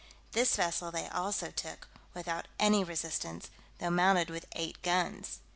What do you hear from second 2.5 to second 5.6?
any resistance, though mounted with eight guns.